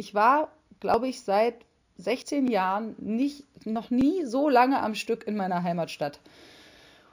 [0.00, 0.50] ich war,
[0.80, 1.66] glaube ich, seit
[1.98, 6.20] 16 Jahren nicht, noch nie so lange am Stück in meiner Heimatstadt.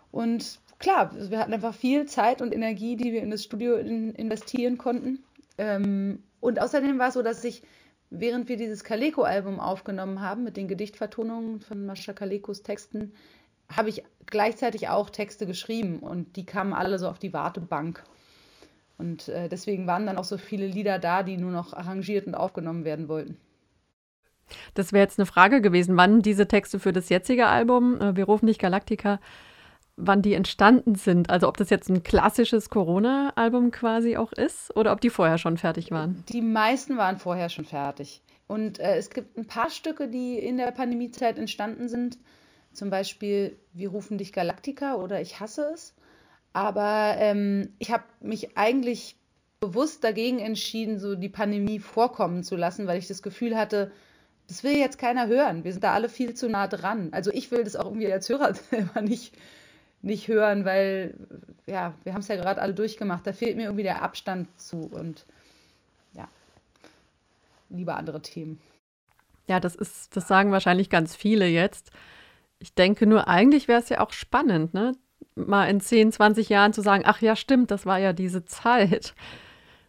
[0.10, 4.14] Und klar, wir hatten einfach viel Zeit und Energie, die wir in das Studio in,
[4.14, 5.22] investieren konnten.
[5.58, 7.62] Ähm, und außerdem war es so, dass ich,
[8.10, 13.12] während wir dieses Kaleko-Album aufgenommen haben, mit den Gedichtvertonungen von Mascha Kalekos Texten,
[13.70, 18.02] habe ich gleichzeitig auch Texte geschrieben und die kamen alle so auf die Wartebank.
[18.98, 22.36] Und äh, deswegen waren dann auch so viele Lieder da, die nur noch arrangiert und
[22.36, 23.38] aufgenommen werden wollten.
[24.74, 28.26] Das wäre jetzt eine Frage gewesen, wann diese Texte für das jetzige Album, äh, Wir
[28.26, 29.20] rufen dich Galactica,
[29.98, 31.30] wann die entstanden sind.
[31.30, 35.58] Also ob das jetzt ein klassisches Corona-Album quasi auch ist oder ob die vorher schon
[35.58, 36.24] fertig waren.
[36.30, 38.22] Die meisten waren vorher schon fertig.
[38.48, 42.18] Und äh, es gibt ein paar Stücke, die in der Pandemiezeit entstanden sind.
[42.72, 45.94] Zum Beispiel Wir rufen dich Galactica oder Ich hasse es.
[46.58, 49.16] Aber ähm, ich habe mich eigentlich
[49.60, 53.92] bewusst dagegen entschieden, so die Pandemie vorkommen zu lassen, weil ich das Gefühl hatte,
[54.48, 55.64] das will jetzt keiner hören.
[55.64, 57.10] Wir sind da alle viel zu nah dran.
[57.12, 59.38] Also ich will das auch irgendwie als Hörer selber nicht,
[60.02, 61.14] nicht hören, weil
[61.68, 63.28] ja, wir haben es ja gerade alle durchgemacht.
[63.28, 65.28] Da fehlt mir irgendwie der Abstand zu und
[66.14, 66.28] ja,
[67.70, 68.60] lieber andere Themen.
[69.48, 71.92] Ja, das ist, das sagen wahrscheinlich ganz viele jetzt.
[72.58, 74.96] Ich denke nur, eigentlich wäre es ja auch spannend, ne?
[75.36, 79.14] Mal in 10, 20 Jahren zu sagen, ach ja, stimmt, das war ja diese Zeit.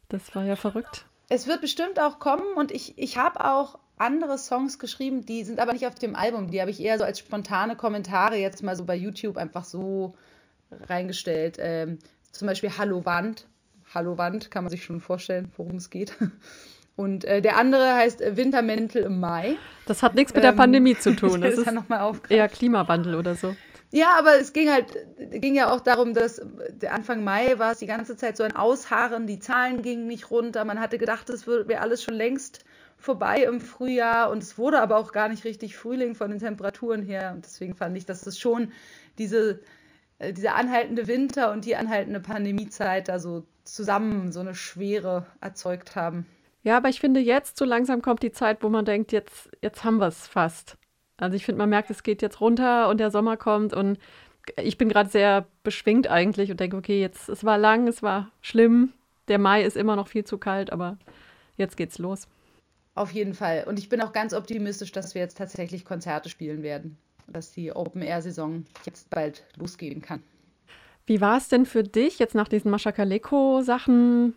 [0.09, 1.07] Das war ja verrückt.
[1.29, 5.61] Es wird bestimmt auch kommen und ich, ich habe auch andere Songs geschrieben, die sind
[5.61, 6.51] aber nicht auf dem Album.
[6.51, 10.15] Die habe ich eher so als spontane Kommentare jetzt mal so bei YouTube einfach so
[10.71, 11.57] reingestellt.
[11.61, 11.99] Ähm,
[12.31, 13.47] zum Beispiel Hallo Wand.
[13.95, 16.15] Hallo Wand, kann man sich schon vorstellen, worum es geht.
[16.97, 19.57] Und äh, der andere heißt Wintermäntel im Mai.
[19.87, 21.41] Das hat nichts mit der ähm, Pandemie zu tun.
[21.41, 23.55] Das, das ist noch mal eher Klimawandel oder so.
[23.91, 26.43] Ja, aber es ging halt, ging ja auch darum, dass
[26.91, 30.65] Anfang Mai war es die ganze Zeit so ein Ausharren, die Zahlen gingen nicht runter,
[30.67, 32.65] man hatte gedacht, es wäre alles schon längst
[32.99, 37.03] vorbei im Frühjahr und es wurde aber auch gar nicht richtig Frühling von den Temperaturen
[37.03, 38.73] her und deswegen fand ich, dass es schon
[39.19, 39.61] diese,
[40.19, 45.97] äh, dieser anhaltende Winter und die anhaltende Pandemiezeit da so zusammen so eine Schwere erzeugt
[45.97, 46.27] haben.
[46.63, 49.85] Ja, aber ich finde jetzt so langsam kommt die Zeit, wo man denkt, jetzt, jetzt
[49.85, 50.78] haben wir es fast.
[51.19, 53.99] Also ich finde, man merkt, es geht jetzt runter und der Sommer kommt und
[54.57, 58.31] ich bin gerade sehr beschwingt eigentlich und denke, okay, jetzt, es war lang, es war
[58.41, 58.93] schlimm,
[59.27, 60.97] der Mai ist immer noch viel zu kalt, aber
[61.57, 62.29] jetzt geht's los.
[62.95, 63.65] Auf jeden Fall.
[63.69, 66.97] Und ich bin auch ganz optimistisch, dass wir jetzt tatsächlich Konzerte spielen werden,
[67.27, 70.23] dass die Open-Air-Saison jetzt bald losgehen kann.
[71.07, 74.35] Wie war es denn für dich jetzt nach diesen Maschakaleko-Sachen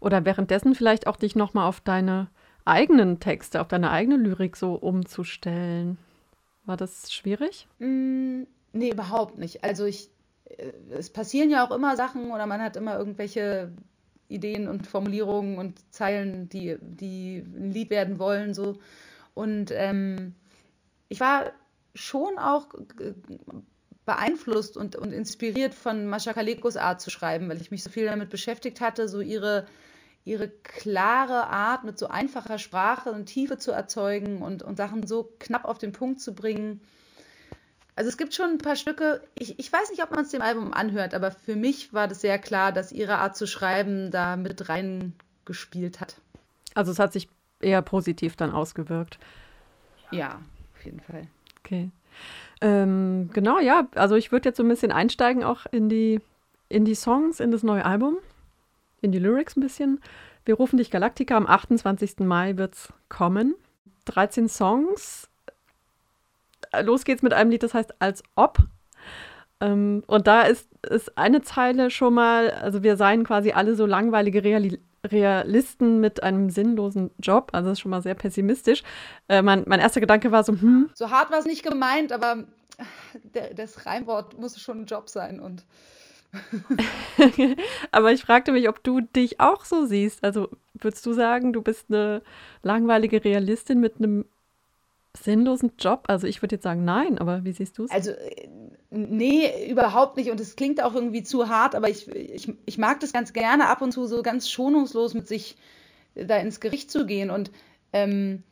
[0.00, 2.28] oder währenddessen vielleicht auch dich nochmal auf deine
[2.64, 5.98] eigenen Texte, auf deine eigene Lyrik so umzustellen?
[6.66, 7.68] War das schwierig?
[7.78, 9.64] Mm, nee, überhaupt nicht.
[9.64, 10.10] Also ich,
[10.44, 13.72] äh, es passieren ja auch immer Sachen oder man hat immer irgendwelche
[14.28, 18.52] Ideen und Formulierungen und Zeilen, die, die ein Lied werden wollen.
[18.52, 18.78] So.
[19.34, 20.34] Und ähm,
[21.08, 21.52] ich war
[21.94, 22.68] schon auch
[24.04, 28.06] beeinflusst und, und inspiriert von Mascha Kalekos Art zu schreiben, weil ich mich so viel
[28.06, 29.66] damit beschäftigt hatte, so ihre
[30.26, 35.32] ihre klare Art mit so einfacher Sprache und Tiefe zu erzeugen und, und Sachen so
[35.38, 36.80] knapp auf den Punkt zu bringen.
[37.94, 40.42] Also es gibt schon ein paar Stücke, ich, ich weiß nicht, ob man es dem
[40.42, 44.36] Album anhört, aber für mich war das sehr klar, dass ihre Art zu schreiben da
[44.36, 46.16] mit reingespielt hat.
[46.74, 47.28] Also es hat sich
[47.60, 49.18] eher positiv dann ausgewirkt.
[50.10, 50.40] Ja,
[50.74, 51.28] auf jeden Fall.
[51.60, 51.90] Okay.
[52.60, 56.20] Ähm, genau, ja, also ich würde jetzt so ein bisschen einsteigen auch in die,
[56.68, 58.18] in die Songs, in das neue Album
[59.06, 60.00] in die Lyrics ein bisschen.
[60.44, 61.36] Wir rufen dich Galactica.
[61.36, 62.18] Am 28.
[62.20, 63.54] Mai wird es kommen.
[64.04, 65.28] 13 Songs.
[66.82, 68.58] Los geht's mit einem Lied, das heißt Als ob.
[69.60, 73.86] Ähm, und da ist, ist eine Zeile schon mal, also wir seien quasi alle so
[73.86, 77.50] langweilige Reali Realisten mit einem sinnlosen Job.
[77.52, 78.82] Also das ist schon mal sehr pessimistisch.
[79.28, 80.90] Äh, mein, mein erster Gedanke war so, hm.
[80.94, 82.42] So hart war es nicht gemeint, aber
[83.54, 85.64] das Reimwort muss schon ein Job sein und
[87.92, 90.24] Aber ich fragte mich, ob du dich auch so siehst.
[90.24, 92.22] Also würdest du sagen, du bist eine
[92.62, 94.26] langweilige Realistin mit einem
[95.16, 96.04] sinnlosen Job?
[96.08, 97.90] Also ich würde jetzt sagen, nein, aber wie siehst du es?
[97.90, 98.48] Also äh,
[98.90, 100.30] nee, überhaupt nicht.
[100.30, 103.68] Und es klingt auch irgendwie zu hart, aber ich, ich, ich mag das ganz gerne,
[103.68, 105.56] ab und zu so ganz schonungslos mit sich
[106.14, 107.30] da ins Gericht zu gehen.
[107.30, 107.50] Und
[107.92, 108.42] ähm,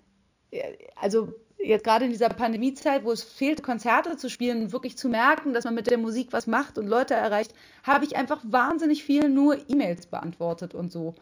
[0.96, 1.32] also
[1.64, 5.64] jetzt gerade in dieser Pandemiezeit, wo es fehlt, Konzerte zu spielen, wirklich zu merken, dass
[5.64, 9.56] man mit der Musik was macht und Leute erreicht, habe ich einfach wahnsinnig viel nur
[9.68, 11.14] E-Mails beantwortet und so.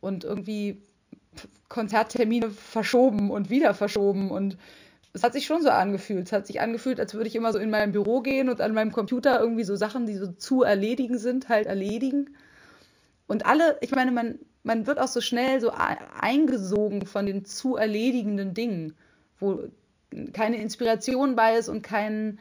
[0.00, 0.82] Und irgendwie
[1.68, 4.30] Konzerttermine verschoben und wieder verschoben.
[4.30, 4.56] Und
[5.12, 6.26] es hat sich schon so angefühlt.
[6.26, 8.74] Es hat sich angefühlt, als würde ich immer so in mein Büro gehen und an
[8.74, 12.30] meinem Computer irgendwie so Sachen, die so zu erledigen sind, halt erledigen.
[13.26, 15.72] Und alle, ich meine, man, man wird auch so schnell so
[16.20, 18.94] eingesogen von den zu erledigenden Dingen,
[19.38, 19.64] wo
[20.32, 22.38] keine Inspiration bei ist und kein,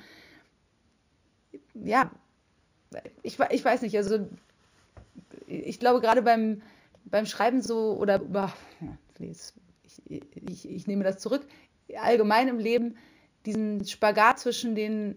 [1.73, 2.11] ja,
[3.23, 4.27] ich, ich weiß nicht, also
[5.47, 6.61] ich glaube gerade beim,
[7.05, 8.21] beim Schreiben so oder
[9.19, 9.53] ich,
[10.05, 11.45] ich, ich nehme das zurück,
[11.95, 12.97] allgemein im Leben
[13.45, 15.15] diesen Spagat zwischen den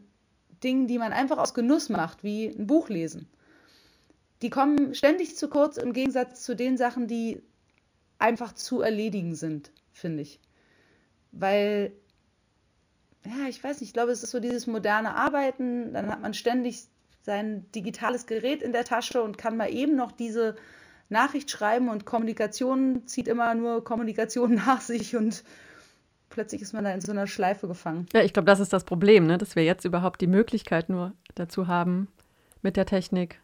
[0.62, 3.29] Dingen, die man einfach aus Genuss macht, wie ein Buch lesen.
[4.43, 7.43] Die kommen ständig zu kurz im Gegensatz zu den Sachen, die
[8.19, 10.41] einfach zu erledigen sind, finde ich.
[11.32, 11.93] Weil,
[13.25, 16.35] ja, ich weiß nicht, ich glaube, es ist so dieses moderne Arbeiten, dann hat man
[16.35, 16.85] ständig
[17.23, 20.57] sein digitales Gerät in der Tasche und kann mal eben noch diese
[21.11, 25.45] Nachricht schreiben und Kommunikation zieht immer nur Kommunikation nach sich und
[26.31, 28.07] plötzlich ist man da in so einer Schleife gefangen.
[28.15, 29.37] Ja, ich glaube, das ist das Problem, ne?
[29.37, 32.09] dass wir jetzt überhaupt die Möglichkeit nur dazu haben,
[32.63, 33.41] mit der Technik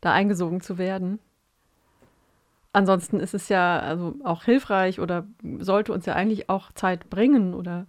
[0.00, 1.20] da eingesogen zu werden.
[2.72, 5.26] Ansonsten ist es ja also auch hilfreich oder
[5.58, 7.86] sollte uns ja eigentlich auch Zeit bringen oder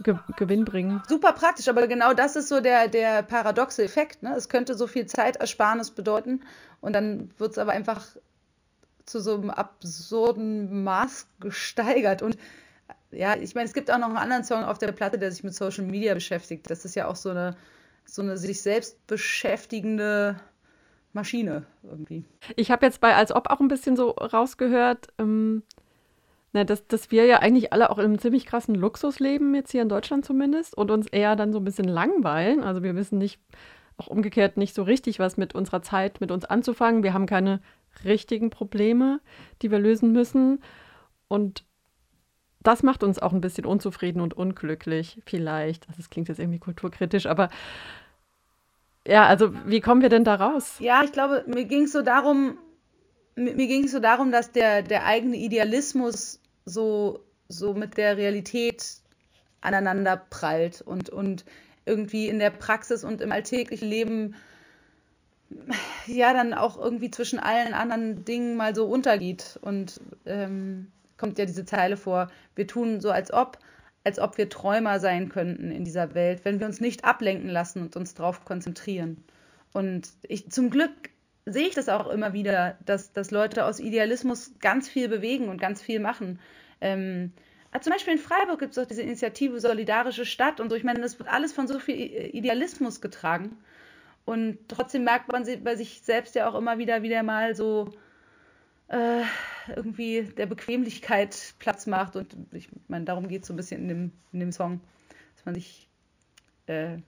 [0.00, 1.02] Ge Gewinn bringen.
[1.08, 4.22] Super praktisch, aber genau das ist so der, der paradoxe Effekt.
[4.22, 4.34] Ne?
[4.36, 6.40] Es könnte so viel Zeitersparnis bedeuten
[6.80, 8.04] und dann wird es aber einfach
[9.06, 12.22] zu so einem absurden Maß gesteigert.
[12.22, 12.36] Und
[13.10, 15.44] ja, ich meine, es gibt auch noch einen anderen Song auf der Platte, der sich
[15.44, 16.68] mit Social Media beschäftigt.
[16.70, 17.56] Das ist ja auch so eine,
[18.04, 20.40] so eine sich selbst beschäftigende
[21.12, 22.24] Maschine irgendwie.
[22.56, 25.62] Ich habe jetzt bei Als ob auch ein bisschen so rausgehört, ähm,
[26.54, 29.72] na, dass, dass wir ja eigentlich alle auch in einem ziemlich krassen Luxus leben, jetzt
[29.72, 32.62] hier in Deutschland zumindest, und uns eher dann so ein bisschen langweilen.
[32.62, 33.40] Also wir wissen nicht,
[33.96, 37.02] auch umgekehrt nicht so richtig, was mit unserer Zeit mit uns anzufangen.
[37.02, 37.60] Wir haben keine
[38.04, 39.20] richtigen Probleme,
[39.62, 40.62] die wir lösen müssen.
[41.26, 41.64] Und
[42.62, 45.88] das macht uns auch ein bisschen unzufrieden und unglücklich, vielleicht.
[45.88, 47.50] Also, das klingt jetzt irgendwie kulturkritisch, aber
[49.08, 50.76] ja, also wie kommen wir denn da raus?
[50.78, 52.58] Ja, ich glaube, mir ging es so darum,
[53.34, 58.96] mir, ging es so darum, dass der, der eigene Idealismus so, so mit der Realität
[59.60, 61.44] aneinander prallt und, und
[61.86, 64.34] irgendwie in der Praxis und im alltäglichen Leben
[66.06, 69.58] ja dann auch irgendwie zwischen allen anderen Dingen mal so untergeht.
[69.62, 73.58] Und ähm, kommt ja diese Zeile vor, wir tun so als ob,
[74.04, 77.82] als ob wir Träumer sein könnten in dieser Welt, wenn wir uns nicht ablenken lassen
[77.82, 79.22] und uns darauf konzentrieren.
[79.72, 81.10] Und ich zum Glück
[81.46, 85.60] sehe ich das auch immer wieder, dass, dass Leute aus Idealismus ganz viel bewegen und
[85.60, 86.38] ganz viel machen.
[86.80, 87.32] Ähm,
[87.80, 90.76] zum Beispiel in Freiburg gibt es auch diese Initiative Solidarische Stadt und so.
[90.76, 93.56] Ich meine, das wird alles von so viel Idealismus getragen.
[94.24, 97.92] Und trotzdem merkt man bei sich selbst ja auch immer wieder wieder mal so
[98.88, 99.22] äh,
[99.74, 102.16] irgendwie der Bequemlichkeit Platz macht.
[102.16, 104.80] Und ich meine, darum geht es so ein bisschen in dem, in dem Song,
[105.34, 105.88] dass man sich
[106.66, 106.98] äh,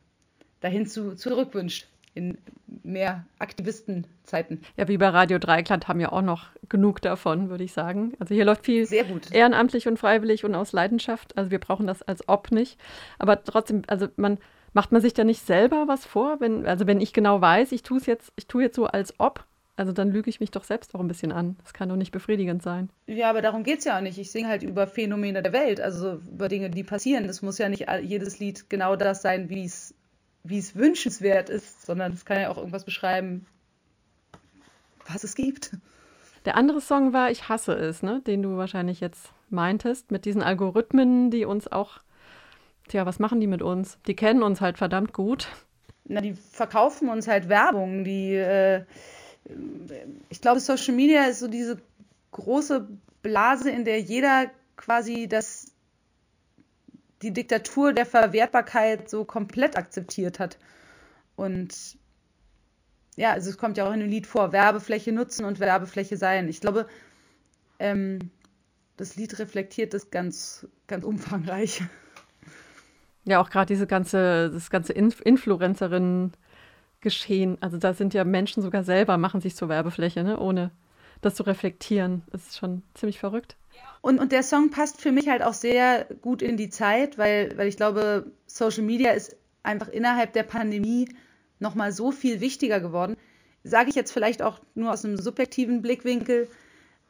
[0.61, 1.87] dahin zu, zurückwünscht
[2.17, 2.39] in
[2.83, 4.63] mehr Aktivistenzeiten.
[4.77, 8.15] Ja, wie bei Radio Dreikland haben ja auch noch genug davon, würde ich sagen.
[8.19, 9.31] Also hier läuft viel Sehr gut.
[9.33, 11.37] ehrenamtlich und freiwillig und aus Leidenschaft.
[11.37, 12.81] Also wir brauchen das als ob nicht.
[13.19, 14.39] Aber trotzdem, also man
[14.73, 17.83] macht man sich da nicht selber was vor, wenn, also wenn ich genau weiß, ich
[17.83, 19.45] tue es jetzt, ich tue jetzt so als ob,
[19.77, 21.57] also dann lüge ich mich doch selbst auch ein bisschen an.
[21.63, 22.91] Das kann doch nicht befriedigend sein.
[23.07, 24.19] Ja, aber darum geht es ja auch nicht.
[24.19, 27.27] Ich singe halt über Phänomene der Welt, also über Dinge, die passieren.
[27.27, 29.95] Es muss ja nicht jedes Lied genau das sein, wie es
[30.49, 33.47] wie es wünschenswert ist, sondern es kann ja auch irgendwas beschreiben,
[35.07, 35.73] was es gibt.
[36.45, 38.21] Der andere Song war Ich hasse es, ne?
[38.27, 42.01] den du wahrscheinlich jetzt meintest, mit diesen Algorithmen, die uns auch,
[42.89, 43.99] tja, was machen die mit uns?
[44.07, 45.49] Die kennen uns halt verdammt gut.
[46.05, 48.85] Na, die verkaufen uns halt Werbung, die, äh,
[50.29, 51.81] ich glaube, Social Media ist so diese
[52.31, 52.87] große
[53.23, 55.56] Blase, in der jeder quasi das
[57.27, 60.59] die Diktatur der Verwertbarkeit so komplett akzeptiert hat.
[61.35, 61.99] Und
[63.17, 66.49] ja, also es kommt ja auch in dem Lied vor, Werbefläche nutzen und Werbefläche sein.
[66.49, 66.87] Ich glaube,
[67.81, 68.31] ähm,
[68.97, 71.83] das Lied reflektiert das ganz, ganz umfangreich.
[73.25, 77.61] Ja, auch gerade diese ganze, das ganze Inf Influencerinnen-Geschehen.
[77.61, 80.39] Also da sind ja Menschen sogar selber, machen sich zur Werbefläche, ne?
[80.39, 80.71] ohne
[81.23, 82.23] das zu reflektieren.
[82.31, 83.57] Das ist schon ziemlich verrückt.
[84.01, 87.57] Und, und der Song passt für mich halt auch sehr gut in die Zeit, weil,
[87.57, 91.09] weil ich glaube, Social Media ist einfach innerhalb der Pandemie
[91.59, 93.17] nochmal so viel wichtiger geworden.
[93.65, 96.49] Sage ich jetzt vielleicht auch nur aus einem subjektiven Blickwinkel,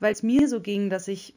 [0.00, 1.34] weil es mir so ging, dass ich,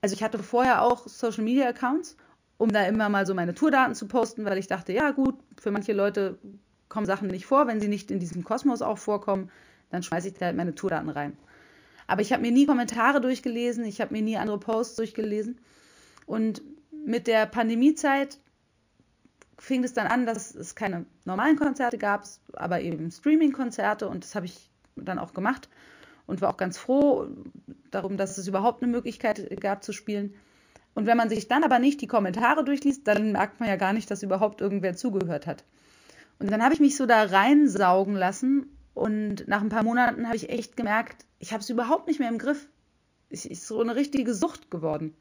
[0.00, 2.16] also ich hatte vorher auch Social Media Accounts,
[2.56, 5.70] um da immer mal so meine Tourdaten zu posten, weil ich dachte, ja gut, für
[5.70, 6.38] manche Leute
[6.88, 9.50] kommen Sachen nicht vor, wenn sie nicht in diesem Kosmos auch vorkommen,
[9.90, 11.36] dann schmeiße ich da halt meine Tourdaten rein.
[12.10, 15.60] Aber ich habe mir nie Kommentare durchgelesen, ich habe mir nie andere Posts durchgelesen.
[16.26, 16.60] Und
[17.06, 18.40] mit der Pandemiezeit
[19.58, 22.24] fing es dann an, dass es keine normalen Konzerte gab,
[22.54, 25.68] aber eben Streaming-Konzerte und das habe ich dann auch gemacht.
[26.26, 27.28] und war auch ganz froh
[27.92, 30.34] darum, dass es überhaupt eine Möglichkeit gab zu spielen.
[30.94, 33.92] Und wenn man sich dann aber nicht die Kommentare durchliest, dann merkt man ja gar
[33.92, 35.62] nicht, dass überhaupt irgendwer zugehört hat.
[36.40, 40.36] Und dann habe ich mich so da reinsaugen lassen und nach ein paar Monaten habe
[40.36, 42.68] ich echt gemerkt, ich habe es überhaupt nicht mehr im Griff.
[43.30, 45.14] Es ist so eine richtige Sucht geworden.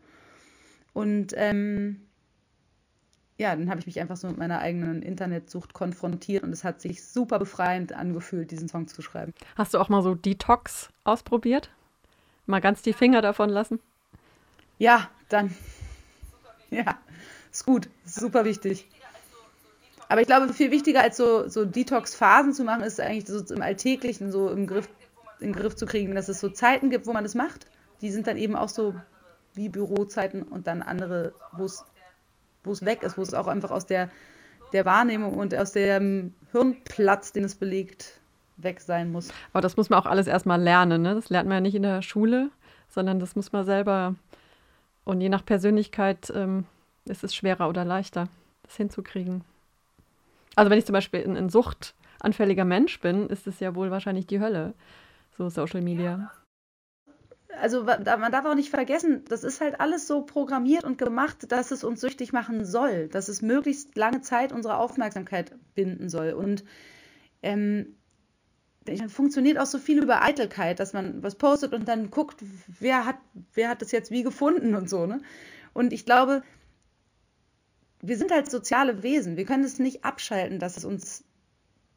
[0.94, 2.02] Und ähm,
[3.38, 6.82] ja, dann habe ich mich einfach so mit meiner eigenen Internetsucht konfrontiert und es hat
[6.82, 9.34] sich super befreiend angefühlt, diesen Song zu schreiben.
[9.56, 11.72] Hast du auch mal so Detox ausprobiert?
[12.48, 13.80] Mal ganz die Finger davon lassen?
[14.78, 15.56] Ja, dann.
[16.70, 17.00] Ja,
[17.52, 18.88] ist gut, super wichtig.
[20.10, 23.62] Aber ich glaube, viel wichtiger als so, so Detox-Phasen zu machen, ist eigentlich so im
[23.62, 24.90] Alltäglichen so im Griff,
[25.40, 27.68] in Griff zu kriegen, dass es so Zeiten gibt, wo man das macht.
[28.02, 28.96] Die sind dann eben auch so
[29.54, 31.86] wie Bürozeiten und dann andere, wo es
[32.64, 34.10] wo es weg ist, wo es auch einfach aus der,
[34.74, 38.20] der Wahrnehmung und aus dem Hirnplatz, den es belegt,
[38.58, 39.30] weg sein muss.
[39.54, 41.02] Aber das muss man auch alles erstmal lernen.
[41.02, 41.16] Ne?
[41.16, 42.50] Das lernt man ja nicht in der Schule,
[42.90, 44.16] sondern das muss man selber.
[45.06, 46.66] Und je nach Persönlichkeit ähm,
[47.06, 48.28] ist es schwerer oder leichter,
[48.64, 49.44] das hinzukriegen.
[50.60, 54.28] Also wenn ich zum Beispiel ein, ein suchtanfälliger Mensch bin, ist es ja wohl wahrscheinlich
[54.28, 54.74] die Hölle,
[55.38, 56.32] so Social Media
[57.62, 61.72] also man darf auch nicht vergessen, das ist halt alles so programmiert und gemacht, dass
[61.72, 66.34] es uns süchtig machen soll, dass es möglichst lange Zeit unsere Aufmerksamkeit binden soll.
[66.34, 66.64] Und
[67.42, 67.96] ähm,
[69.08, 72.44] funktioniert auch so viel über Eitelkeit, dass man was postet und dann guckt,
[72.80, 73.18] wer hat,
[73.54, 75.06] wer hat das jetzt wie gefunden und so.
[75.06, 75.22] Ne?
[75.74, 76.44] Und ich glaube,
[78.02, 79.38] wir sind halt soziale Wesen.
[79.38, 81.24] Wir können es nicht abschalten, dass es uns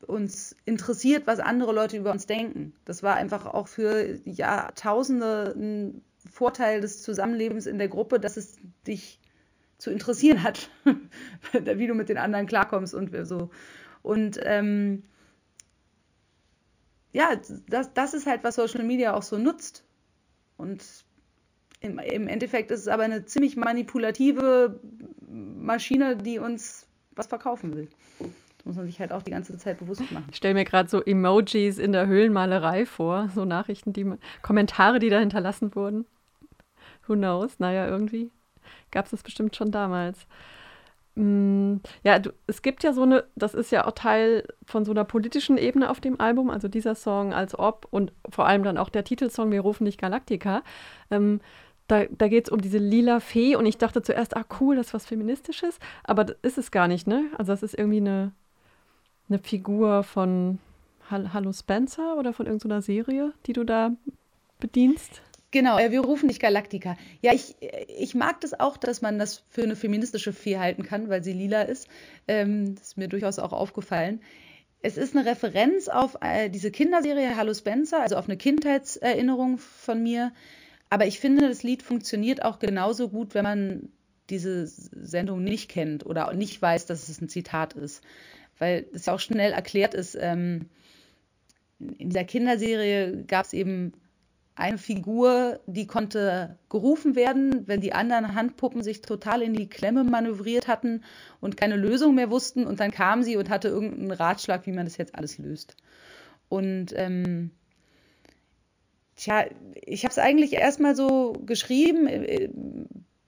[0.06, 2.72] uns interessiert, was andere Leute über uns denken.
[2.84, 8.56] Das war einfach auch für Jahrtausende ein Vorteil des Zusammenlebens in der Gruppe, dass es
[8.86, 9.20] dich
[9.78, 10.70] zu interessieren hat,
[11.52, 13.50] wie du mit den anderen klarkommst und so.
[14.02, 15.04] Und ähm,
[17.12, 19.84] ja, das, das ist halt, was Social Media auch so nutzt.
[20.56, 20.84] Und
[21.80, 24.80] im, im Endeffekt ist es aber eine ziemlich manipulative
[25.32, 27.88] Maschine, die uns was verkaufen will
[28.64, 30.26] muss man sich halt auch die ganze Zeit bewusst machen.
[30.30, 34.06] Ich stelle mir gerade so Emojis in der Höhlenmalerei vor, so Nachrichten, die
[34.42, 36.06] Kommentare, die da hinterlassen wurden.
[37.06, 37.58] Who knows?
[37.58, 38.30] Naja, irgendwie
[38.90, 40.26] gab es das bestimmt schon damals.
[41.14, 44.92] Mm, ja, du, es gibt ja so eine, das ist ja auch Teil von so
[44.92, 48.78] einer politischen Ebene auf dem Album, also dieser Song als ob und vor allem dann
[48.78, 50.62] auch der Titelsong Wir rufen dich Galactica.
[51.10, 51.40] Ähm,
[51.92, 54.88] da, da geht es um diese lila Fee und ich dachte zuerst, ah cool, das
[54.88, 57.26] ist was Feministisches, aber das ist es gar nicht, ne?
[57.36, 58.32] Also das ist irgendwie eine,
[59.28, 60.58] eine Figur von
[61.10, 63.92] Hallo Spencer oder von irgendeiner Serie, die du da
[64.58, 65.20] bedienst?
[65.50, 66.96] Genau, wir rufen dich Galactica.
[67.20, 67.56] Ja, ich,
[67.88, 71.34] ich mag das auch, dass man das für eine feministische Fee halten kann, weil sie
[71.34, 71.88] lila ist.
[72.26, 74.22] Ähm, das ist mir durchaus auch aufgefallen.
[74.80, 80.02] Es ist eine Referenz auf äh, diese Kinderserie Hallo Spencer, also auf eine Kindheitserinnerung von
[80.02, 80.32] mir.
[80.92, 83.88] Aber ich finde, das Lied funktioniert auch genauso gut, wenn man
[84.28, 88.02] diese Sendung nicht kennt oder nicht weiß, dass es ein Zitat ist
[88.62, 90.66] weil es auch schnell erklärt ist, ähm,
[91.80, 93.92] in dieser Kinderserie gab es eben
[94.54, 100.04] eine Figur, die konnte gerufen werden, wenn die anderen Handpuppen sich total in die Klemme
[100.04, 101.02] manövriert hatten
[101.40, 102.64] und keine Lösung mehr wussten.
[102.64, 105.76] Und dann kam sie und hatte irgendeinen Ratschlag, wie man das jetzt alles löst.
[106.48, 107.50] Und ähm,
[109.22, 112.48] tja, ich habe es eigentlich erstmal so geschrieben, äh,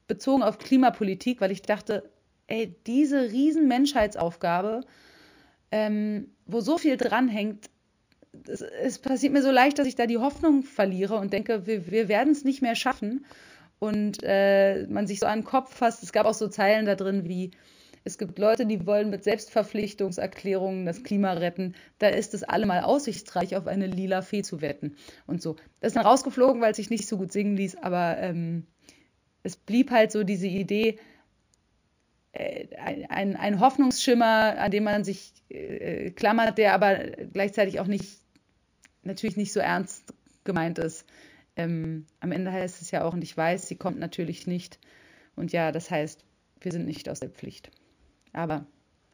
[0.07, 2.11] bezogen auf Klimapolitik, weil ich dachte,
[2.47, 4.83] ey, diese riesen Menschheitsaufgabe,
[5.71, 7.71] ähm, wo so viel dranhängt,
[8.49, 11.91] es, es, passiert mir so leicht, dass ich da die Hoffnung verliere und denke, wir,
[11.91, 13.25] wir werden es nicht mehr schaffen.
[13.79, 16.03] Und äh, man sich so an den Kopf fasst.
[16.03, 17.51] Es gab auch so Zeilen da drin wie,
[18.05, 21.75] es gibt Leute, die wollen mit Selbstverpflichtungserklärungen das Klima retten.
[21.99, 24.97] Da ist es allemal aussichtsreich, auf eine lila Fee zu wetten.
[25.27, 25.57] Und so.
[25.81, 28.67] Das ist dann rausgeflogen, weil es sich nicht so gut singen ließ, aber ähm,
[29.43, 30.99] es blieb halt so diese Idee,
[32.33, 36.97] äh, ein, ein, Hoffnungsschimmer, an dem man sich äh, klammert, der aber
[37.33, 38.21] gleichzeitig auch nicht,
[39.03, 40.13] natürlich nicht so ernst
[40.45, 41.07] gemeint ist.
[41.57, 44.79] Ähm, am Ende heißt es ja auch, und ich weiß, sie kommt natürlich nicht.
[45.37, 46.23] Und ja, das heißt,
[46.61, 47.71] wir sind nicht aus der Pflicht.
[48.35, 48.67] Aber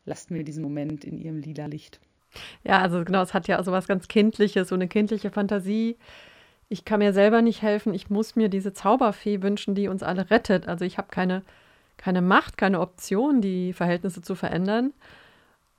[0.04, 2.00] lasst mir diesen Moment in ihrem lila Licht.
[2.64, 5.96] Ja, also genau, es hat ja so was ganz Kindliches, so eine kindliche Fantasie.
[6.68, 7.94] Ich kann mir selber nicht helfen.
[7.94, 10.66] Ich muss mir diese Zauberfee wünschen, die uns alle rettet.
[10.66, 11.42] Also ich habe keine
[12.00, 14.94] keine Macht, keine Option, die Verhältnisse zu verändern.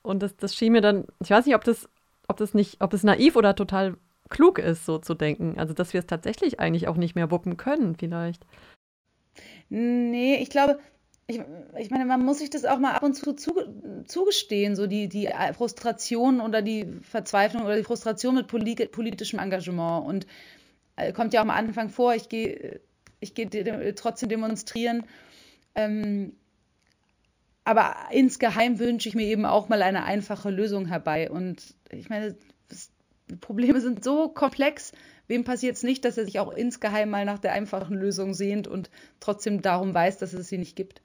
[0.04, 1.90] Und das, das schien mir dann, ich weiß nicht, ob das,
[2.28, 3.98] ob das nicht, ob es naiv oder total
[4.30, 5.56] klug ist, so zu denken.
[5.58, 8.46] Also, dass wir es tatsächlich eigentlich auch nicht mehr wuppen können, vielleicht.
[9.70, 10.80] Nee, ich glaube,
[11.32, 11.42] ich,
[11.80, 13.54] ich meine, man muss sich das auch mal ab und zu, zu
[14.06, 20.06] zugestehen, so die, die Frustration oder die Verzweiflung oder die Frustration mit politischem Engagement.
[20.06, 20.28] Und
[20.96, 22.82] äh, kommt ja auch am Anfang vor, ich gehe
[23.22, 23.46] ich geh
[23.94, 25.04] trotzdem demonstrieren.
[25.76, 26.34] Ähm,
[27.64, 31.30] aber insgeheim wünsche ich mir eben auch mal eine einfache Lösung herbei.
[31.30, 32.36] Und ich meine,
[33.30, 34.92] die Probleme sind so komplex.
[35.28, 38.68] Wem passiert es nicht, dass er sich auch insgeheim mal nach der einfachen Lösung sehnt
[38.68, 41.02] und trotzdem darum weiß, dass es sie nicht gibt?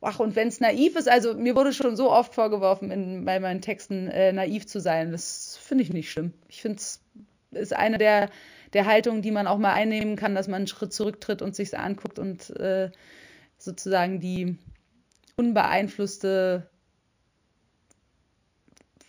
[0.00, 3.40] Ach, und wenn es naiv ist, also mir wurde schon so oft vorgeworfen, in, bei
[3.40, 5.10] meinen Texten äh, naiv zu sein.
[5.10, 6.32] Das finde ich nicht schlimm.
[6.48, 7.02] Ich finde es
[7.50, 8.30] ist eine der,
[8.74, 11.76] der Haltungen, die man auch mal einnehmen kann, dass man einen Schritt zurücktritt und sich
[11.76, 12.90] anguckt und äh,
[13.56, 14.56] sozusagen die
[15.36, 16.68] unbeeinflusste,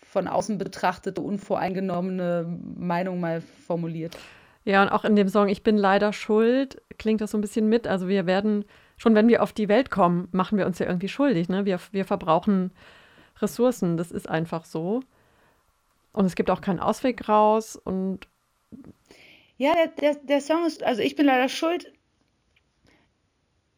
[0.02, 4.16] von außen betrachtete, unvoreingenommene Meinung mal formuliert.
[4.64, 7.68] Ja, und auch in dem Song Ich bin leider schuld klingt das so ein bisschen
[7.68, 7.86] mit.
[7.86, 8.64] Also wir werden,
[9.00, 11.48] schon wenn wir auf die Welt kommen, machen wir uns ja irgendwie schuldig.
[11.48, 11.64] Ne?
[11.64, 12.70] Wir, wir verbrauchen
[13.40, 15.00] Ressourcen, das ist einfach so.
[16.12, 17.76] Und es gibt auch keinen Ausweg raus.
[17.76, 18.28] Und
[19.56, 21.90] ja, der, der, der Song ist, also ich bin leider schuld.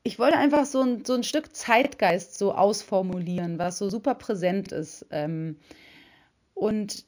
[0.02, 4.72] Ich wollte einfach so ein, so ein Stück Zeitgeist so ausformulieren, was so super präsent
[4.72, 5.06] ist.
[5.12, 5.56] Ähm,
[6.54, 7.04] und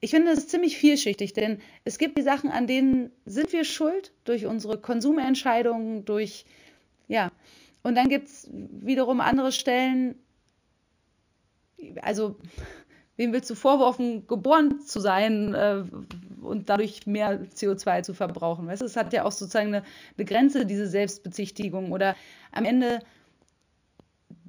[0.00, 4.12] ich finde es ziemlich vielschichtig, denn es gibt die Sachen, an denen sind wir schuld
[4.24, 6.44] durch unsere Konsumentscheidungen, durch,
[7.08, 7.32] ja.
[7.82, 10.16] Und dann gibt es wiederum andere Stellen,
[12.02, 12.36] also
[13.16, 15.84] wem willst du vorwerfen, geboren zu sein äh,
[16.40, 18.66] und dadurch mehr CO2 zu verbrauchen?
[18.66, 19.84] Weißt du, es hat ja auch sozusagen eine,
[20.16, 21.92] eine Grenze, diese Selbstbezichtigung.
[21.92, 22.14] Oder
[22.52, 23.00] am Ende,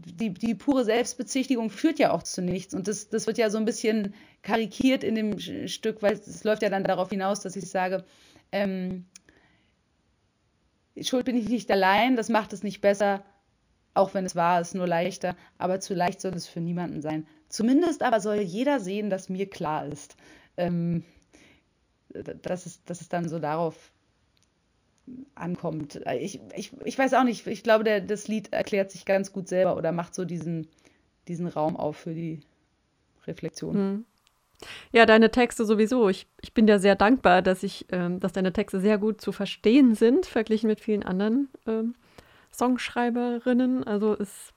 [0.06, 2.74] die, die pure Selbstbezichtigung führt ja auch zu nichts.
[2.74, 6.62] Und das, das wird ja so ein bisschen karikiert in dem Stück, weil es läuft
[6.62, 8.06] ja dann darauf hinaus, dass ich sage,
[8.52, 9.06] ähm,
[11.02, 13.24] Schuld bin ich nicht allein, das macht es nicht besser,
[13.94, 17.28] auch wenn es wahr ist, nur leichter, aber zu leicht soll es für niemanden sein.
[17.50, 20.16] Zumindest aber soll jeder sehen, dass mir klar ist,
[20.58, 21.04] ähm,
[22.42, 23.92] dass, es, dass es dann so darauf
[25.36, 26.02] ankommt.
[26.20, 29.48] Ich, ich, ich weiß auch nicht, ich glaube, der, das Lied erklärt sich ganz gut
[29.48, 30.68] selber oder macht so diesen,
[31.28, 32.42] diesen Raum auf für die
[33.28, 33.74] Reflexion.
[33.76, 34.06] Hm.
[34.92, 36.10] Ja, deine Texte sowieso.
[36.10, 39.32] Ich, ich bin dir sehr dankbar, dass ich, ähm, dass deine Texte sehr gut zu
[39.32, 41.96] verstehen sind, verglichen mit vielen anderen ähm,
[42.52, 43.86] Songschreiberinnen.
[43.86, 44.54] Also es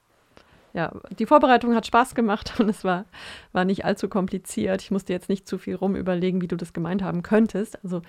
[0.73, 3.05] ja, die Vorbereitung hat Spaß gemacht und es war,
[3.51, 4.81] war nicht allzu kompliziert.
[4.81, 7.81] Ich musste jetzt nicht zu viel rum überlegen, wie du das gemeint haben könntest.
[7.83, 8.01] Also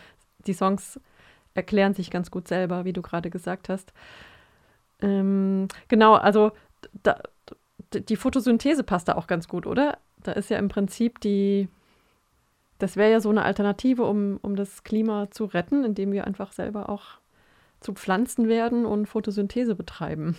[0.47, 0.99] die Songs
[1.55, 3.93] erklären sich ganz gut selber, wie du gerade gesagt hast.
[5.01, 6.53] Ähm, genau, also
[7.03, 7.21] da,
[7.93, 9.99] die Photosynthese passt da auch ganz gut, oder?
[10.23, 11.69] Da ist ja im Prinzip die,
[12.79, 16.53] das wäre ja so eine Alternative, um, um das Klima zu retten, indem wir einfach
[16.53, 17.19] selber auch
[17.81, 20.37] zu Pflanzen werden und Photosynthese betreiben.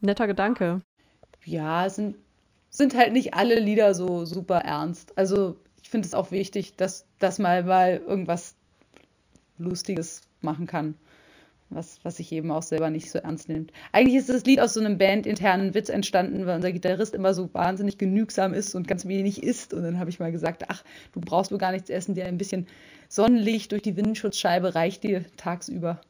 [0.00, 0.82] Netter Gedanke
[1.46, 2.16] ja, sind,
[2.70, 5.16] sind halt nicht alle Lieder so super ernst.
[5.16, 8.56] Also ich finde es auch wichtig, dass, dass mal mal irgendwas
[9.58, 10.94] Lustiges machen kann.
[11.68, 13.72] Was, was sich eben auch selber nicht so ernst nimmt.
[13.90, 17.52] Eigentlich ist das Lied aus so einem bandinternen Witz entstanden, weil unser Gitarrist immer so
[17.54, 19.74] wahnsinnig genügsam ist und ganz wenig isst.
[19.74, 22.38] Und dann habe ich mal gesagt, ach, du brauchst wohl gar nichts essen, dir ein
[22.38, 22.68] bisschen
[23.08, 26.00] Sonnenlicht durch die Windschutzscheibe reicht dir tagsüber,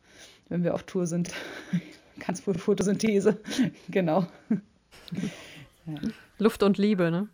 [0.50, 1.32] wenn wir auf Tour sind.
[2.26, 3.38] Ganz wohl Photosynthese.
[3.88, 4.26] genau.
[6.38, 7.28] Luft und Liebe, ne?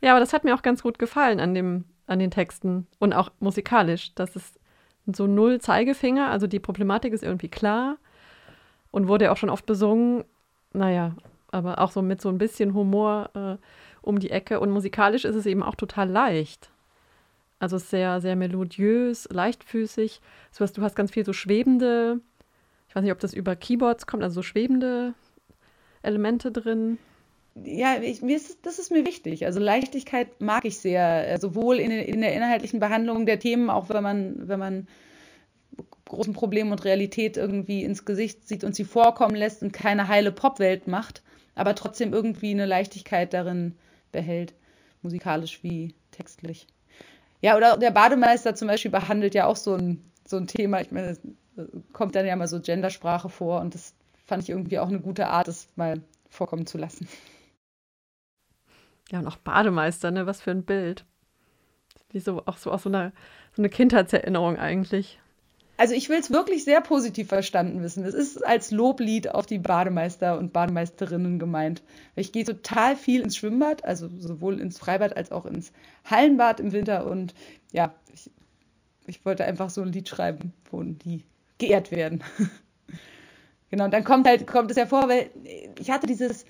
[0.00, 3.12] ja, aber das hat mir auch ganz gut gefallen an, dem, an den Texten und
[3.12, 4.14] auch musikalisch.
[4.14, 4.58] Das ist
[5.06, 7.96] so null Zeigefinger, also die Problematik ist irgendwie klar
[8.90, 10.24] und wurde auch schon oft besungen.
[10.72, 11.14] Naja,
[11.50, 13.56] aber auch so mit so ein bisschen Humor äh,
[14.02, 14.60] um die Ecke.
[14.60, 16.70] Und musikalisch ist es eben auch total leicht.
[17.58, 20.20] Also sehr, sehr melodiös, leichtfüßig.
[20.56, 22.20] Du hast, du hast ganz viel so schwebende
[22.94, 25.14] ich weiß nicht, ob das über Keyboards kommt, also so schwebende
[26.02, 26.98] Elemente drin.
[27.62, 29.46] Ja, ich, mir ist, das ist mir wichtig.
[29.46, 33.88] Also Leichtigkeit mag ich sehr, äh, sowohl in, in der inhaltlichen Behandlung der Themen, auch
[33.88, 34.88] wenn man, wenn man
[36.06, 40.32] großen Problem und Realität irgendwie ins Gesicht sieht und sie vorkommen lässt und keine heile
[40.32, 41.22] Popwelt macht,
[41.54, 43.74] aber trotzdem irgendwie eine Leichtigkeit darin
[44.12, 44.54] behält,
[45.02, 46.66] musikalisch wie textlich.
[47.40, 50.80] Ja, oder der Bademeister zum Beispiel behandelt ja auch so ein, so ein Thema.
[50.80, 51.16] Ich meine,
[51.92, 53.94] kommt dann ja mal so Gendersprache vor und das
[54.26, 57.08] fand ich irgendwie auch eine gute Art, das mal vorkommen zu lassen.
[59.10, 60.26] Ja, und auch Bademeister, ne?
[60.26, 61.04] Was für ein Bild.
[62.10, 63.12] Wie so, auch so aus so einer
[63.54, 65.20] so eine Kindheitserinnerung eigentlich.
[65.76, 68.04] Also ich will es wirklich sehr positiv verstanden wissen.
[68.04, 71.82] Es ist als Loblied auf die Bademeister und Bademeisterinnen gemeint.
[72.14, 75.72] Ich gehe total viel ins Schwimmbad, also sowohl ins Freibad als auch ins
[76.04, 77.06] Hallenbad im Winter.
[77.06, 77.34] Und
[77.72, 78.30] ja, ich,
[79.06, 81.24] ich wollte einfach so ein Lied schreiben, wo die
[81.58, 82.22] geehrt werden.
[83.70, 85.30] genau, und dann kommt halt, kommt es ja vor, weil
[85.80, 86.44] ich hatte dieses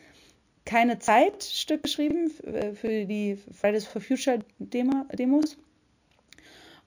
[0.65, 5.57] keine Zeit Stück geschrieben für die Fridays for Future Demo, Demos.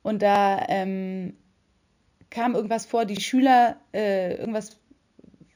[0.02, 1.34] Und da ähm,
[2.30, 4.78] kam irgendwas vor, die Schüler, äh, irgendwas,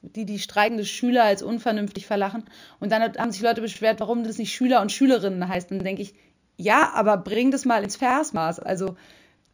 [0.02, 2.44] die die streikende Schüler als unvernünftig verlachen.
[2.80, 5.72] Und dann haben sich Leute beschwert, warum das nicht Schüler und Schülerinnen heißt.
[5.72, 6.16] Und dann denke ich,
[6.58, 8.60] ja, aber bring das mal ins Versmaß.
[8.60, 8.98] Also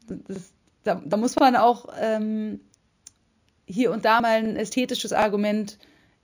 [0.07, 0.51] das,
[0.83, 2.59] da, da, muss man auch ähm,
[3.65, 5.77] hier und da mal ein ästhetisches Argument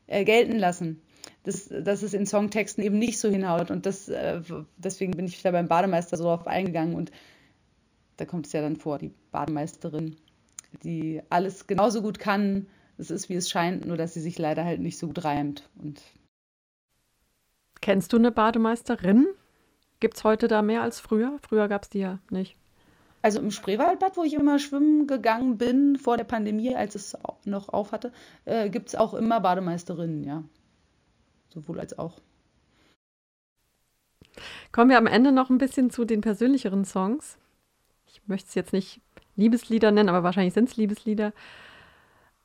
[0.08, 1.00] äh, gelten lassen.
[1.44, 3.70] Das, dass es in Songtexten eben nicht so hinhaut.
[3.70, 4.42] Und das, äh,
[4.78, 6.96] deswegen bin ich da beim Bademeister so drauf eingegangen.
[6.96, 7.12] Und
[8.18, 10.16] da kommt es ja dann vor, die Bademeisterin,
[10.84, 12.68] die alles genauso gut kann.
[12.98, 15.70] Es ist, wie es scheint, nur dass sie sich leider halt nicht so gut reimt.
[15.82, 16.02] Und
[17.82, 19.28] Kennst du eine Bademeisterin?
[20.00, 21.38] Gibt es heute da mehr als früher?
[21.48, 22.56] Früher gab es die ja nicht.
[23.22, 27.70] Also im Spreewaldbad, wo ich immer schwimmen gegangen bin vor der Pandemie, als es noch
[27.70, 28.12] auf hatte,
[28.44, 30.44] äh, gibt es auch immer Bademeisterinnen, ja.
[31.54, 32.20] Sowohl als auch.
[34.72, 37.38] Kommen wir am Ende noch ein bisschen zu den persönlicheren Songs.
[38.08, 39.02] Ich möchte es jetzt nicht
[39.36, 41.34] Liebeslieder nennen, aber wahrscheinlich sind es Liebeslieder.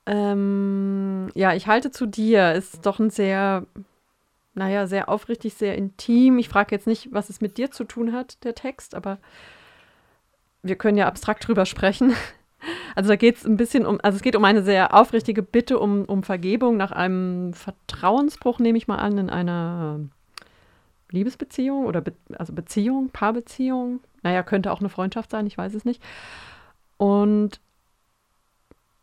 [0.05, 3.67] Ähm, ja, ich halte zu dir ist doch ein sehr,
[4.55, 6.39] naja, sehr aufrichtig, sehr intim.
[6.39, 9.19] Ich frage jetzt nicht, was es mit dir zu tun hat, der Text, aber
[10.63, 12.15] wir können ja abstrakt drüber sprechen.
[12.95, 15.79] Also da geht es ein bisschen um, also es geht um eine sehr aufrichtige Bitte
[15.79, 20.01] um, um Vergebung nach einem Vertrauensbruch, nehme ich mal an, in einer
[21.11, 24.01] Liebesbeziehung oder Be also Beziehung, Paarbeziehung.
[24.23, 26.03] Naja, könnte auch eine Freundschaft sein, ich weiß es nicht.
[26.97, 27.61] Und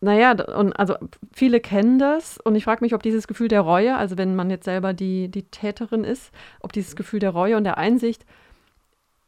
[0.01, 0.95] naja, und also
[1.33, 4.49] viele kennen das und ich frage mich, ob dieses Gefühl der Reue, also wenn man
[4.49, 8.25] jetzt selber die, die Täterin ist, ob dieses Gefühl der Reue und der Einsicht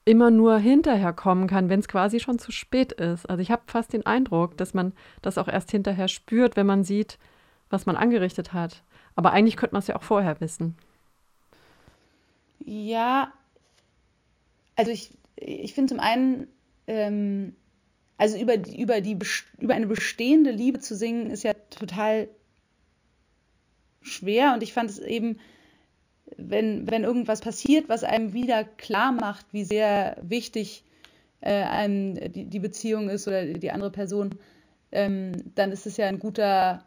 [0.07, 3.29] immer nur hinterher kommen kann, wenn es quasi schon zu spät ist.
[3.29, 6.85] Also ich habe fast den Eindruck, dass man das auch erst hinterher spürt, wenn man
[6.85, 7.19] sieht,
[7.69, 8.83] was man angerichtet hat.
[9.15, 10.75] Aber eigentlich könnte man es ja auch vorher wissen.
[12.63, 13.33] Ja,
[14.77, 16.47] also ich, ich finde zum einen,
[16.87, 17.55] ähm,
[18.17, 19.17] also über, über, die,
[19.59, 22.29] über eine bestehende Liebe zu singen, ist ja total
[24.01, 25.37] schwer und ich fand es eben
[26.35, 30.83] wenn, wenn irgendwas passiert, was einem wieder klar macht, wie sehr wichtig
[31.41, 34.35] äh, einem die, die, Beziehung ist oder die andere Person,
[34.91, 36.83] ähm, dann ist es ja ein guter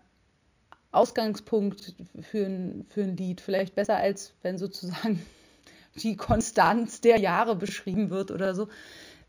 [0.92, 3.40] Ausgangspunkt für ein, für ein Lied.
[3.40, 5.24] Vielleicht besser als wenn sozusagen
[5.96, 8.68] die Konstanz der Jahre beschrieben wird oder so.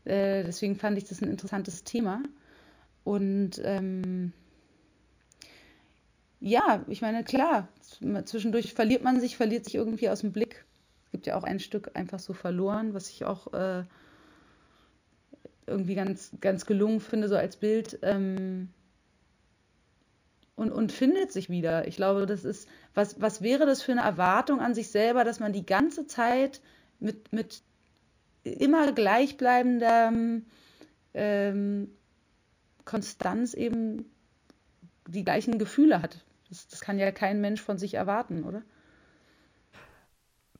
[0.04, 2.22] Äh, deswegen fand ich das ein interessantes Thema.
[3.04, 4.32] Und ähm,
[6.42, 7.68] ja, ich meine, klar,
[8.24, 10.64] zwischendurch verliert man sich, verliert sich irgendwie aus dem Blick.
[11.04, 13.84] Es gibt ja auch ein Stück einfach so verloren, was ich auch äh,
[15.68, 18.00] irgendwie ganz, ganz gelungen finde, so als Bild.
[18.02, 18.70] Ähm,
[20.56, 21.86] und, und findet sich wieder.
[21.86, 25.38] Ich glaube, das ist, was, was wäre das für eine Erwartung an sich selber, dass
[25.38, 26.60] man die ganze Zeit
[26.98, 27.62] mit, mit
[28.42, 30.12] immer gleichbleibender
[31.14, 31.90] ähm,
[32.84, 34.10] Konstanz eben
[35.06, 36.24] die gleichen Gefühle hat.
[36.52, 38.60] Das, das kann ja kein Mensch von sich erwarten, oder?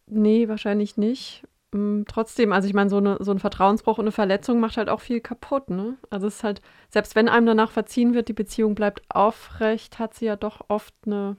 [0.07, 1.47] Nee, wahrscheinlich nicht.
[1.73, 4.89] Mm, trotzdem, also ich meine, so, eine, so ein Vertrauensbruch und eine Verletzung macht halt
[4.89, 5.99] auch viel kaputt, ne?
[6.09, 10.15] Also es ist halt, selbst wenn einem danach verziehen wird, die Beziehung bleibt aufrecht, hat
[10.15, 11.37] sie ja doch oft eine,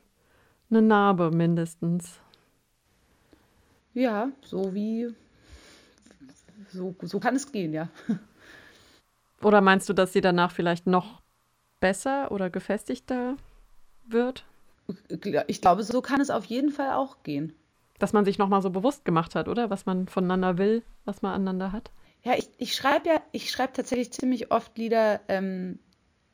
[0.70, 2.20] eine Narbe mindestens.
[3.96, 5.16] Ja, so wie,
[6.70, 7.90] so, so kann es gehen, ja.
[9.42, 11.24] Oder meinst du, dass sie danach vielleicht noch
[11.80, 13.36] besser oder gefestigter
[14.08, 14.46] wird?
[15.48, 17.54] Ich glaube, so kann es auf jeden Fall auch gehen.
[18.00, 19.70] Dass man sich nochmal so bewusst gemacht hat, oder?
[19.70, 21.92] Was man voneinander will, was man aneinander hat.
[22.24, 25.80] Ja, ich, ich schreibe ja, ich schreibe tatsächlich ziemlich oft Lieder ähm,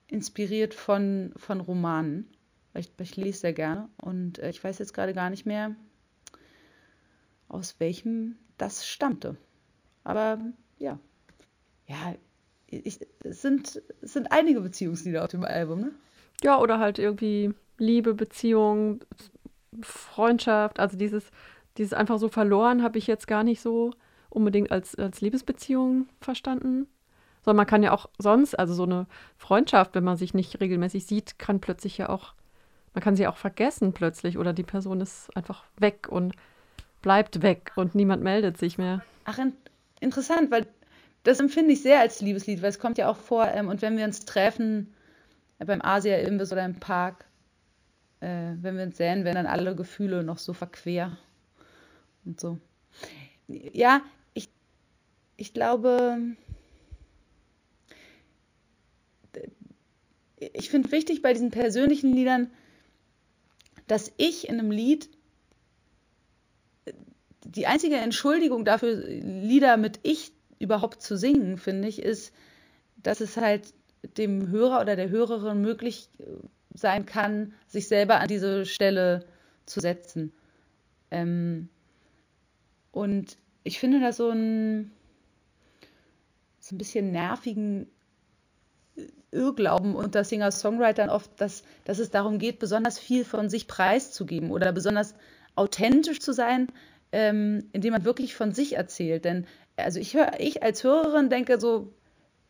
[0.08, 2.28] inspiriert von, von Romanen.
[2.76, 5.76] Ich, ich lese sehr gerne und äh, ich weiß jetzt gerade gar nicht mehr,
[7.48, 9.36] aus welchem das stammte.
[10.04, 10.40] Aber
[10.78, 11.00] ja,
[11.88, 12.16] ja,
[12.68, 15.92] ich, es, sind, es sind einige Beziehungslieder auf dem Album, ne?
[16.44, 19.02] Ja, oder halt irgendwie Liebe, Beziehung,
[19.82, 20.80] Freundschaft.
[20.80, 21.32] Also dieses,
[21.78, 23.92] dieses einfach so verloren habe ich jetzt gar nicht so
[24.30, 26.88] unbedingt als, als Liebesbeziehung verstanden.
[27.44, 31.06] Sondern man kann ja auch sonst, also so eine Freundschaft, wenn man sich nicht regelmäßig
[31.06, 32.34] sieht, kann plötzlich ja auch,
[32.94, 36.36] man kann sie auch vergessen plötzlich oder die Person ist einfach weg und
[37.02, 39.04] bleibt weg und niemand meldet sich mehr.
[39.24, 39.54] Ach, in
[40.02, 40.68] interessant, weil
[41.24, 43.98] das empfinde ich sehr als Liebeslied, weil es kommt ja auch vor, ähm, und wenn
[43.98, 44.94] wir uns treffen,
[45.66, 47.26] beim Asia-Imbiss oder im Park,
[48.22, 51.18] äh, wenn wir uns sehen, werden dann alle Gefühle noch so verquer
[52.26, 52.58] und so.
[53.48, 54.02] Ja,
[54.34, 54.50] ich,
[55.38, 56.20] ich glaube,
[60.38, 62.52] ich finde wichtig bei diesen persönlichen Liedern,
[63.88, 65.10] dass ich in einem Lied
[67.44, 72.34] die einzige Entschuldigung dafür, Lieder mit ich überhaupt zu singen, finde ich, ist,
[72.98, 73.74] dass es halt
[74.18, 76.24] dem Hörer oder der Hörerin möglich äh,
[76.74, 79.26] sein kann, sich selber an diese Stelle
[79.66, 80.32] zu setzen.
[81.12, 81.70] Ähm,
[82.92, 84.92] und ich finde das so ein,
[86.60, 87.88] so ein bisschen nervigen
[89.32, 94.72] Irrglauben unter Singer-Songwritern oft, dass, dass es darum geht, besonders viel von sich preiszugeben oder
[94.72, 95.14] besonders
[95.56, 96.68] authentisch zu sein,
[97.12, 99.26] ähm, indem man wirklich von sich erzählt.
[99.26, 99.46] Denn
[99.78, 101.94] also ich höre, ich als Hörerin denke so,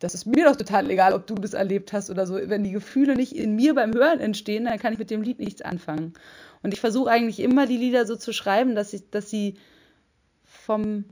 [0.00, 2.34] das ist mir doch total egal, ob du das erlebt hast oder so.
[2.34, 5.38] Wenn die Gefühle nicht in mir beim Hören entstehen, dann kann ich mit dem Lied
[5.38, 6.14] nichts anfangen.
[6.62, 9.58] Und ich versuche eigentlich immer die Lieder so zu schreiben, dass, ich, dass sie
[10.42, 11.04] vom,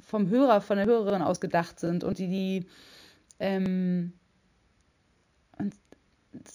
[0.00, 2.66] vom Hörer, von der Hörerin aus gedacht sind und die, die
[3.38, 4.12] ähm,
[5.56, 5.74] und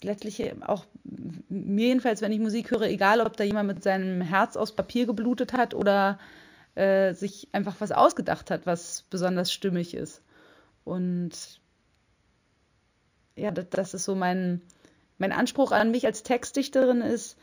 [0.04, 0.86] letztlich auch
[1.48, 5.06] mir jedenfalls, wenn ich Musik höre, egal ob da jemand mit seinem Herz aus Papier
[5.06, 6.20] geblutet hat oder
[6.76, 10.22] äh, sich einfach was ausgedacht hat, was besonders stimmig ist.
[10.86, 11.60] Und
[13.36, 14.62] ja, das, ist so mein,
[15.18, 17.38] mein Anspruch an mich als Textdichterin ist,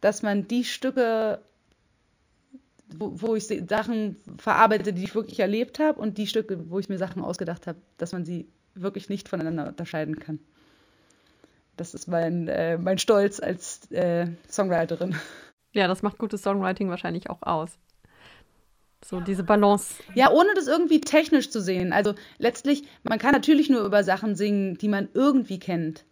[0.00, 1.42] dass man die Stücke,
[2.96, 6.88] wo, wo ich Sachen verarbeite, die ich wirklich erlebt habe, und die Stücke, wo ich
[6.88, 10.38] mir Sachen ausgedacht habe, dass man sie wirklich nicht voneinander unterscheiden kann.
[11.76, 15.16] Das ist mein, äh, mein Stolz als äh, Songwriterin.
[15.72, 17.76] Ja, das macht gutes Songwriting wahrscheinlich auch aus.
[19.04, 20.02] So diese Balance.
[20.14, 21.92] Ja, ohne das irgendwie technisch zu sehen.
[21.92, 26.04] Also letztlich, man kann natürlich nur über Sachen singen, die man irgendwie kennt.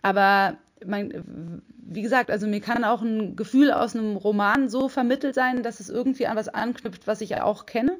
[0.00, 5.34] Aber man, wie gesagt, also mir kann auch ein Gefühl aus einem Roman so vermittelt
[5.34, 7.98] sein, dass es irgendwie an was anknüpft, was ich auch kenne.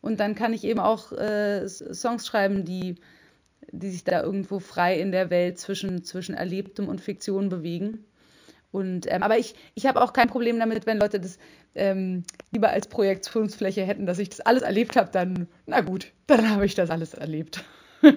[0.00, 2.94] Und dann kann ich eben auch äh, Songs schreiben, die,
[3.72, 8.04] die sich da irgendwo frei in der Welt zwischen, zwischen Erlebtem und Fiktion bewegen.
[8.72, 11.38] Und, ähm, aber ich, ich habe auch kein Problem damit, wenn Leute das
[11.74, 16.50] ähm, lieber als Projektionsfläche hätten, dass ich das alles erlebt habe, dann, na gut, dann
[16.50, 17.62] habe ich das alles erlebt.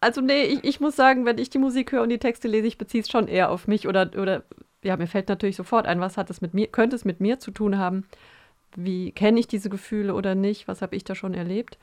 [0.00, 2.66] also nee, ich, ich muss sagen, wenn ich die Musik höre und die Texte lese,
[2.66, 4.42] ich beziehe es schon eher auf mich oder, oder
[4.82, 7.38] ja, mir fällt natürlich sofort ein, was hat es mit mir, könnte es mit mir
[7.38, 8.06] zu tun haben?
[8.76, 10.68] Wie kenne ich diese Gefühle oder nicht?
[10.68, 11.78] Was habe ich da schon erlebt?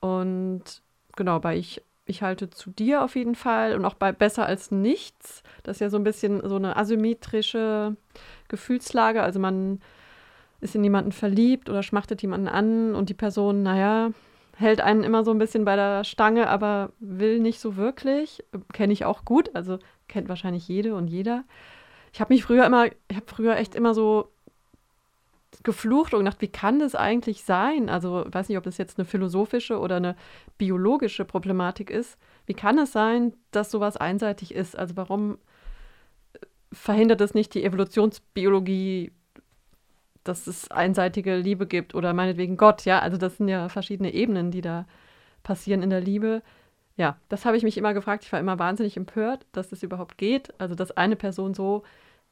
[0.00, 0.62] Und
[1.16, 4.70] genau, bei ich ich halte zu dir auf jeden Fall und auch bei Besser als
[4.70, 5.42] nichts.
[5.62, 7.96] Das ist ja so ein bisschen so eine asymmetrische
[8.48, 9.22] Gefühlslage.
[9.22, 9.80] Also man
[10.60, 14.10] ist in jemanden verliebt oder schmachtet jemanden an und die Person, naja,
[14.56, 18.44] hält einen immer so ein bisschen bei der Stange, aber will nicht so wirklich.
[18.72, 21.44] Kenne ich auch gut, also kennt wahrscheinlich jede und jeder.
[22.12, 24.30] Ich habe mich früher immer, ich habe früher echt immer so
[25.62, 27.88] geflucht und gedacht, wie kann das eigentlich sein?
[27.88, 30.16] Also, ich weiß nicht, ob das jetzt eine philosophische oder eine
[30.58, 32.18] biologische Problematik ist.
[32.46, 34.76] Wie kann es sein, dass sowas einseitig ist?
[34.76, 35.38] Also, warum
[36.72, 39.12] verhindert es nicht die Evolutionsbiologie,
[40.24, 42.84] dass es einseitige Liebe gibt oder meinetwegen Gott?
[42.84, 44.86] Ja, also, das sind ja verschiedene Ebenen, die da
[45.42, 46.42] passieren in der Liebe.
[46.96, 48.24] Ja, das habe ich mich immer gefragt.
[48.24, 50.52] Ich war immer wahnsinnig empört, dass das überhaupt geht.
[50.60, 51.84] Also, dass eine Person so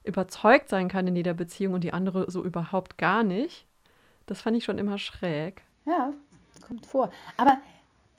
[0.04, 3.66] überzeugt sein kann in jeder Beziehung und die andere so überhaupt gar nicht.
[4.26, 5.62] Das fand ich schon immer schräg.
[5.84, 6.12] Ja,
[6.66, 7.10] kommt vor.
[7.36, 7.58] Aber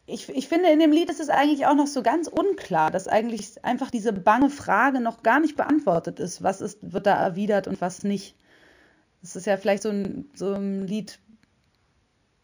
[0.06, 3.08] ich, ich finde, in dem Lied ist es eigentlich auch noch so ganz unklar, dass
[3.08, 6.44] eigentlich einfach diese bange Frage noch gar nicht beantwortet ist.
[6.44, 8.36] Was ist, wird da erwidert und was nicht?
[9.22, 11.20] Das ist ja vielleicht so ein, so ein Lied,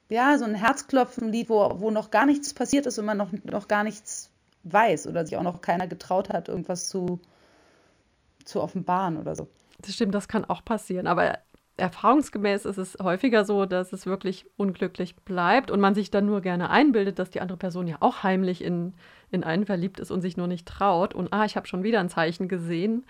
[0.10, 3.67] ja, so ein Herzklopfen-Lied, wo, wo noch gar nichts passiert ist und man noch, noch
[3.67, 4.30] gar nichts
[4.63, 7.19] weiß oder sich auch noch keiner getraut hat, irgendwas zu,
[8.45, 9.47] zu offenbaren oder so.
[9.82, 11.08] Das stimmt, das kann auch passieren.
[11.08, 11.38] Aber
[11.78, 16.41] erfahrungsgemäß ist es häufiger so, dass es wirklich unglücklich bleibt und man sich dann nur
[16.41, 18.93] gerne einbildet, dass die andere Person ja auch heimlich in,
[19.32, 21.13] in einen verliebt ist und sich nur nicht traut.
[21.13, 23.06] Und ah, ich habe schon wieder ein Zeichen gesehen.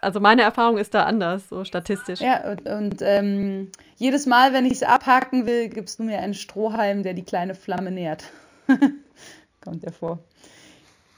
[0.00, 2.20] Also meine Erfahrung ist da anders, so statistisch.
[2.20, 6.34] Ja, und, und ähm, jedes Mal, wenn ich es abhaken will, gibst du mir einen
[6.34, 8.24] Strohhalm, der die kleine Flamme nährt.
[9.60, 10.18] Kommt ja vor.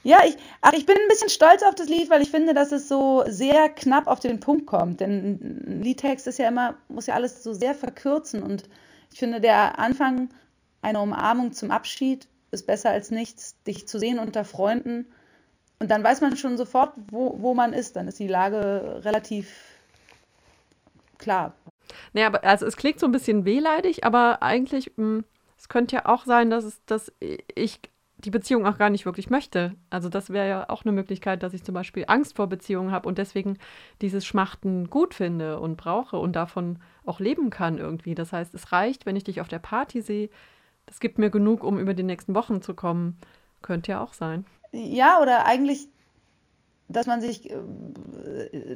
[0.05, 2.71] Ja, ich, ach, ich bin ein bisschen stolz auf das Lied, weil ich finde, dass
[2.71, 4.99] es so sehr knapp auf den Punkt kommt.
[4.99, 8.43] Denn ein Liedtext ist ja immer, muss ja alles so sehr verkürzen.
[8.43, 8.69] Und
[9.11, 10.29] ich finde, der Anfang
[10.83, 15.07] einer Umarmung zum Abschied ist besser als nichts, dich zu sehen unter Freunden.
[15.79, 17.95] Und dann weiß man schon sofort, wo, wo man ist.
[17.95, 19.49] Dann ist die Lage relativ
[21.17, 21.55] klar.
[22.13, 25.25] Naja, aber also es klingt so ein bisschen wehleidig, aber eigentlich, mh, hm,
[25.57, 27.79] es könnte ja auch sein, dass, es, dass ich
[28.25, 29.75] die Beziehung auch gar nicht wirklich möchte.
[29.89, 33.07] Also das wäre ja auch eine Möglichkeit, dass ich zum Beispiel Angst vor Beziehungen habe
[33.07, 33.57] und deswegen
[34.01, 38.15] dieses Schmachten gut finde und brauche und davon auch leben kann irgendwie.
[38.15, 40.29] Das heißt, es reicht, wenn ich dich auf der Party sehe.
[40.85, 43.17] Das gibt mir genug, um über die nächsten Wochen zu kommen.
[43.61, 44.45] Könnte ja auch sein.
[44.71, 45.87] Ja, oder eigentlich,
[46.87, 47.55] dass man sich, äh,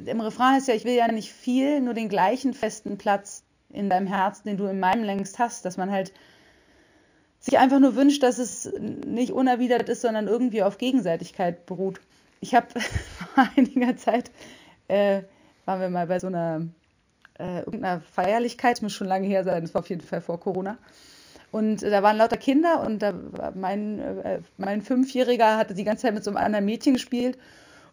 [0.06, 3.90] im Refrain ist ja, ich will ja nicht viel, nur den gleichen festen Platz in
[3.90, 6.12] deinem Herzen, den du in meinem längst hast, dass man halt
[7.50, 12.00] sich einfach nur wünscht, dass es nicht unerwidert ist, sondern irgendwie auf Gegenseitigkeit beruht.
[12.40, 12.68] Ich habe
[13.34, 14.30] vor einiger Zeit,
[14.88, 15.22] äh,
[15.64, 16.66] waren wir mal bei so einer,
[17.38, 20.78] äh, irgendeiner Feierlichkeit, muss schon lange her sein, das war auf jeden Fall vor Corona.
[21.50, 23.04] Und da waren lauter Kinder und
[23.56, 27.36] mein, äh, mein Fünfjähriger hatte die ganze Zeit mit so einem anderen Mädchen gespielt.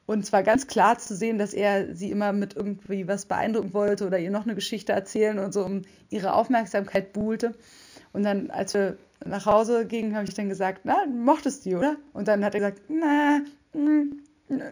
[0.05, 3.73] Und es war ganz klar zu sehen, dass er sie immer mit irgendwie was beeindrucken
[3.73, 7.55] wollte oder ihr noch eine Geschichte erzählen und so um ihre Aufmerksamkeit buhlte.
[8.17, 11.97] Und dann, als wir nach Hause gingen, habe ich dann gesagt, na, mochtest du, oder?
[12.13, 13.41] Und dann hat er gesagt, na,
[13.73, 14.11] mm,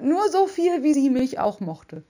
[0.01, 2.01] nur so viel, wie sie mich auch mochte.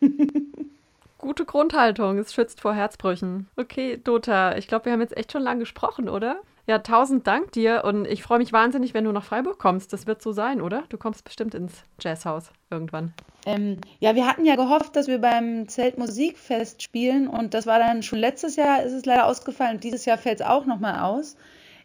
[1.18, 3.48] Gute Grundhaltung, es schützt vor Herzbrüchen.
[3.54, 6.40] Okay, Dota, ich glaube, wir haben jetzt echt schon lange gesprochen, oder?
[6.66, 9.92] Ja, tausend Dank dir und ich freue mich wahnsinnig, wenn du nach Freiburg kommst.
[9.92, 10.82] Das wird so sein, oder?
[10.88, 13.14] Du kommst bestimmt ins Jazzhaus irgendwann.
[13.46, 18.02] Ähm, ja, wir hatten ja gehofft, dass wir beim Zeltmusikfest spielen und das war dann
[18.02, 19.80] schon letztes Jahr, ist es leider ausgefallen.
[19.80, 21.36] Dieses Jahr fällt es auch nochmal aus.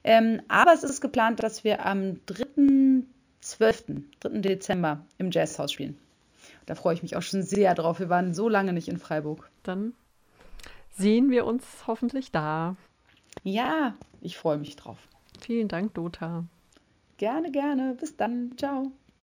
[0.04, 4.30] Ähm, aber es ist geplant, dass wir am 3.12., 3.
[4.40, 5.98] Dezember im Jazzhaus spielen.
[6.66, 8.00] Da freue ich mich auch schon sehr drauf.
[8.00, 9.50] Wir waren so lange nicht in Freiburg.
[9.64, 9.94] Dann
[10.92, 12.76] sehen wir uns hoffentlich da.
[13.44, 14.98] Ja, ich freue mich drauf.
[15.40, 16.46] Vielen Dank, Dota.
[17.18, 17.96] Gerne, gerne.
[18.00, 18.54] Bis dann.
[18.58, 18.92] Ciao.